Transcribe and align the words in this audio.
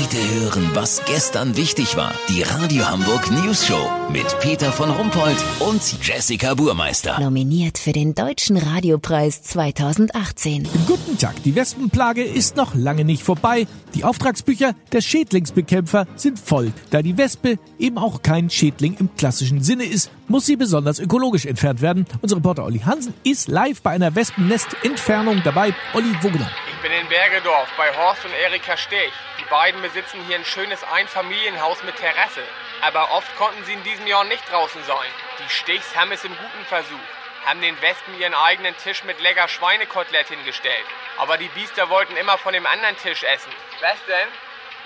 Heute 0.00 0.16
hören, 0.40 0.70
was 0.74 1.04
gestern 1.06 1.56
wichtig 1.56 1.96
war. 1.96 2.14
Die 2.28 2.42
Radio 2.42 2.88
Hamburg 2.88 3.32
News 3.32 3.66
Show 3.66 3.90
mit 4.12 4.38
Peter 4.38 4.70
von 4.70 4.90
Rumpold 4.90 5.36
und 5.58 5.82
Jessica 6.06 6.54
Burmeister. 6.54 7.18
Nominiert 7.18 7.78
für 7.78 7.90
den 7.90 8.14
Deutschen 8.14 8.58
Radiopreis 8.58 9.42
2018. 9.42 10.68
Guten 10.86 11.18
Tag, 11.18 11.42
die 11.42 11.56
Wespenplage 11.56 12.22
ist 12.22 12.54
noch 12.54 12.76
lange 12.76 13.04
nicht 13.04 13.24
vorbei. 13.24 13.66
Die 13.94 14.04
Auftragsbücher 14.04 14.74
der 14.92 15.00
Schädlingsbekämpfer 15.00 16.06
sind 16.14 16.38
voll. 16.38 16.72
Da 16.90 17.02
die 17.02 17.18
Wespe 17.18 17.58
eben 17.80 17.98
auch 17.98 18.22
kein 18.22 18.50
Schädling 18.50 18.96
im 19.00 19.10
klassischen 19.16 19.62
Sinne 19.62 19.84
ist, 19.84 20.12
muss 20.28 20.46
sie 20.46 20.56
besonders 20.56 21.00
ökologisch 21.00 21.46
entfernt 21.46 21.82
werden. 21.82 22.06
Unser 22.22 22.36
Reporter 22.36 22.64
Olli 22.64 22.80
Hansen 22.80 23.14
ist 23.24 23.48
live 23.48 23.82
bei 23.82 23.90
einer 23.90 24.14
Wespennestentfernung 24.14 25.42
dabei. 25.42 25.74
Olli, 25.92 26.14
wo 26.20 26.28
genau? 26.28 26.46
Ich 26.70 26.82
bin 26.82 26.92
in 26.92 27.08
Bergedorf 27.08 27.68
bei 27.76 27.88
Horst 27.96 28.24
und 28.24 28.30
Erika 28.46 28.76
Stech. 28.76 29.10
Die 29.40 29.50
beiden 29.50 29.82
besitzen 29.88 30.22
hier 30.26 30.36
ein 30.36 30.44
schönes 30.44 30.84
Einfamilienhaus 30.84 31.82
mit 31.82 31.96
Terrasse. 31.96 32.42
Aber 32.82 33.10
oft 33.12 33.34
konnten 33.36 33.64
sie 33.64 33.72
in 33.72 33.82
diesem 33.84 34.06
Jahr 34.06 34.24
nicht 34.24 34.50
draußen 34.50 34.82
sein. 34.84 35.10
Die 35.38 35.48
Stichs 35.48 35.96
haben 35.96 36.12
es 36.12 36.24
im 36.24 36.36
Guten 36.36 36.64
versucht, 36.66 37.00
haben 37.46 37.62
den 37.62 37.80
Wespen 37.80 38.18
ihren 38.20 38.34
eigenen 38.34 38.76
Tisch 38.76 39.02
mit 39.04 39.20
lecker 39.20 39.48
Schweinekotelett 39.48 40.28
hingestellt. 40.28 40.84
Aber 41.16 41.38
die 41.38 41.48
Biester 41.48 41.88
wollten 41.88 42.16
immer 42.16 42.36
von 42.38 42.52
dem 42.52 42.66
anderen 42.66 42.96
Tisch 42.98 43.22
essen. 43.22 43.52
Was 43.80 43.96
denn? 44.06 44.28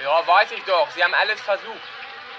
Ja, 0.04 0.26
weiß 0.26 0.52
ich 0.52 0.62
doch. 0.64 0.88
Sie 0.94 1.02
haben 1.02 1.14
alles 1.14 1.40
versucht. 1.40 1.88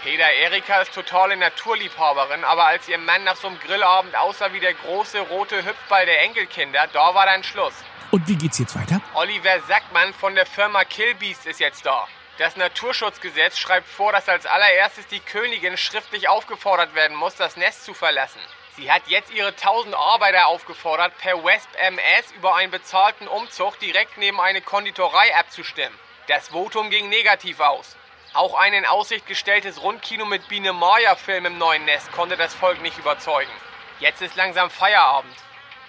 Peter 0.02 0.32
Erika 0.32 0.82
ist 0.82 0.94
totale 0.94 1.38
Naturliebhaberin, 1.38 2.44
aber 2.44 2.66
als 2.68 2.90
ihr 2.90 2.98
Mann 2.98 3.24
nach 3.24 3.38
so 3.38 3.48
einem 3.48 3.60
Grillabend 3.60 4.16
aussah 4.18 4.52
wie 4.52 4.60
der 4.60 4.74
große 4.74 5.20
rote 5.20 5.64
Hüpfball 5.64 6.06
der 6.06 6.22
Enkelkinder, 6.24 6.88
da 6.92 7.16
war 7.16 7.26
dann 7.26 7.44
Schluss. 7.44 7.74
Und 8.12 8.28
wie 8.28 8.36
geht's 8.36 8.60
jetzt 8.60 8.76
weiter? 8.76 9.00
Oliver 9.14 9.62
Sackmann 9.68 10.14
von 10.14 10.36
der 10.36 10.46
Firma 10.46 10.84
Killbeast 10.84 11.46
ist 11.46 11.62
jetzt 11.62 11.86
da. 11.86 12.06
Das 12.40 12.56
Naturschutzgesetz 12.56 13.60
schreibt 13.60 13.88
vor, 13.88 14.12
dass 14.12 14.28
als 14.28 14.48
allererstes 14.48 15.06
die 15.08 15.20
Königin 15.20 15.78
schriftlich 15.78 16.28
aufgefordert 16.28 16.96
werden 16.96 17.16
muss, 17.16 17.36
das 17.36 17.58
Nest 17.58 17.86
zu 17.86 17.94
verlassen. 17.94 18.40
Sie 18.76 18.92
hat 18.92 19.04
jetzt 19.06 19.32
ihre 19.32 19.50
1000 19.50 19.94
Arbeiter 19.94 20.48
aufgefordert, 20.48 21.16
per 21.20 21.44
Wesp 21.44 21.70
MS 21.78 22.32
über 22.36 22.56
einen 22.56 22.72
bezahlten 22.72 23.28
Umzug 23.28 23.78
direkt 23.80 24.18
neben 24.18 24.42
eine 24.42 24.62
Konditorei 24.62 25.36
abzustimmen. 25.36 25.98
Das 26.28 26.48
Votum 26.48 26.90
ging 26.90 27.08
negativ 27.10 27.60
aus. 27.60 27.96
Auch 28.34 28.56
ein 28.56 28.74
in 28.74 28.88
Aussicht 28.88 29.28
gestelltes 29.28 29.84
Rundkino 29.84 30.26
mit 30.26 30.48
Biene 30.48 30.74
Maya-Film 30.74 31.46
im 31.46 31.60
neuen 31.60 31.86
Nest 31.86 32.12
konnte 32.14 32.36
das 32.36 32.56
Volk 32.56 32.82
nicht 32.82 32.98
überzeugen. 32.98 33.52
Jetzt 34.00 34.24
ist 34.24 34.36
langsam 34.36 34.72
Feierabend. 34.72 35.36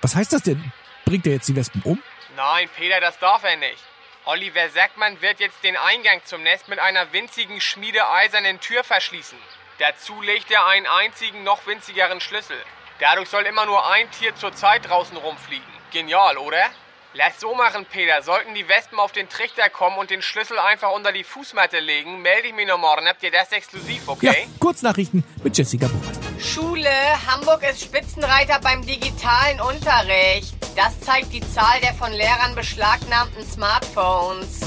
Was 0.02 0.14
heißt 0.14 0.34
das 0.34 0.42
denn? 0.42 0.72
Bringt 1.06 1.26
er 1.26 1.32
jetzt 1.32 1.48
die 1.48 1.56
Wespen 1.56 1.80
um? 1.84 2.02
Nein, 2.36 2.68
Peter, 2.76 3.00
das 3.00 3.18
darf 3.18 3.44
er 3.44 3.56
nicht. 3.56 3.82
Oliver 4.26 4.70
Sackmann 4.70 5.20
wird 5.20 5.38
jetzt 5.38 5.62
den 5.62 5.76
Eingang 5.76 6.22
zum 6.24 6.42
Nest 6.42 6.68
mit 6.68 6.78
einer 6.78 7.12
winzigen 7.12 7.60
schmiedeeisernen 7.60 8.58
Tür 8.58 8.82
verschließen. 8.82 9.36
Dazu 9.78 10.22
legt 10.22 10.50
er 10.50 10.64
einen 10.66 10.86
einzigen, 10.86 11.44
noch 11.44 11.66
winzigeren 11.66 12.22
Schlüssel. 12.22 12.56
Dadurch 13.00 13.28
soll 13.28 13.42
immer 13.42 13.66
nur 13.66 13.86
ein 13.90 14.10
Tier 14.12 14.34
zur 14.34 14.54
Zeit 14.54 14.88
draußen 14.88 15.16
rumfliegen. 15.18 15.66
Genial, 15.92 16.38
oder? 16.38 16.70
Lass 17.12 17.38
so 17.38 17.54
machen, 17.54 17.84
Peter. 17.84 18.22
Sollten 18.22 18.54
die 18.54 18.66
Wespen 18.66 18.98
auf 18.98 19.12
den 19.12 19.28
Trichter 19.28 19.68
kommen 19.68 19.98
und 19.98 20.08
den 20.08 20.22
Schlüssel 20.22 20.58
einfach 20.58 20.92
unter 20.92 21.12
die 21.12 21.22
Fußmatte 21.22 21.78
legen, 21.80 22.22
melde 22.22 22.48
ich 22.48 22.54
mich 22.54 22.66
noch 22.66 22.78
morgen. 22.78 23.06
Habt 23.06 23.22
ihr 23.22 23.30
das 23.30 23.52
exklusiv, 23.52 24.08
okay? 24.08 24.26
Ja, 24.26 24.32
Kurznachrichten 24.58 25.22
mit 25.42 25.56
Jessica 25.56 25.86
Burmeister. 25.86 26.24
Schule. 26.40 26.90
Hamburg 27.30 27.62
ist 27.62 27.82
Spitzenreiter 27.82 28.58
beim 28.60 28.84
digitalen 28.86 29.60
Unterricht. 29.60 30.53
Das 30.76 30.98
zeigt 31.00 31.32
die 31.32 31.40
Zahl 31.40 31.80
der 31.82 31.94
von 31.94 32.12
Lehrern 32.12 32.54
beschlagnahmten 32.56 33.46
Smartphones. 33.46 34.60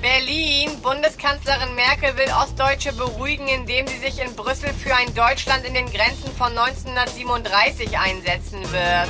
Berlin. 0.00 0.80
Bundeskanzlerin 0.80 1.74
Merkel 1.74 2.16
will 2.16 2.32
Ostdeutsche 2.40 2.92
beruhigen, 2.92 3.48
indem 3.48 3.88
sie 3.88 3.98
sich 3.98 4.20
in 4.20 4.36
Brüssel 4.36 4.72
für 4.72 4.94
ein 4.94 5.12
Deutschland 5.14 5.64
in 5.64 5.74
den 5.74 5.90
Grenzen 5.90 6.30
von 6.36 6.56
1937 6.56 7.98
einsetzen 7.98 8.60
wird. 8.70 9.08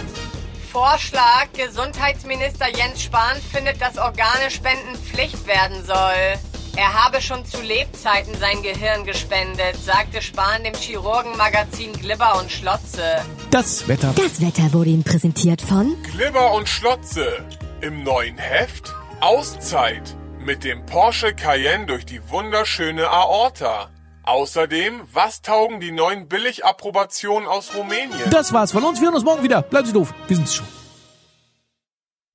Vorschlag. 0.72 1.48
Gesundheitsminister 1.52 2.68
Jens 2.74 3.02
Spahn 3.02 3.36
findet, 3.52 3.80
dass 3.82 3.98
Organespenden 3.98 4.96
Pflicht 4.96 5.46
werden 5.46 5.84
soll. 5.84 6.38
Er 6.76 7.04
habe 7.04 7.20
schon 7.20 7.44
zu 7.44 7.60
Lebzeiten 7.60 8.34
sein 8.38 8.62
Gehirn 8.62 9.04
gespendet, 9.04 9.76
sagte 9.84 10.22
Spahn 10.22 10.64
dem 10.64 10.74
Chirurgenmagazin 10.74 11.92
Glibber 11.92 12.38
und 12.38 12.50
Schlotze. 12.50 13.02
Das 13.50 13.88
Wetter. 13.88 14.12
Das 14.16 14.40
Wetter 14.40 14.72
wurde 14.72 14.90
Ihnen 14.90 15.04
präsentiert 15.04 15.60
von 15.60 15.96
Glibber 16.12 16.52
und 16.54 16.68
Schlotze. 16.68 17.44
Im 17.80 18.02
neuen 18.02 18.38
Heft 18.38 18.94
Auszeit 19.20 20.16
mit 20.38 20.62
dem 20.64 20.86
Porsche 20.86 21.34
Cayenne 21.34 21.86
durch 21.86 22.06
die 22.06 22.20
wunderschöne 22.30 23.08
Aorta. 23.08 23.90
Außerdem, 24.22 25.00
was 25.12 25.42
taugen 25.42 25.80
die 25.80 25.90
neuen 25.90 26.28
Billigapprobationen 26.28 27.48
aus 27.48 27.74
Rumänien? 27.74 28.30
Das 28.30 28.52
war's 28.52 28.72
von 28.72 28.84
uns. 28.84 29.00
Wir 29.00 29.06
hören 29.06 29.14
uns 29.14 29.24
morgen 29.24 29.42
wieder. 29.42 29.62
Bleiben 29.62 29.86
Sie 29.86 29.92
doof. 29.92 30.14
Wir 30.28 30.36
sind's 30.36 30.54
schon. 30.54 30.66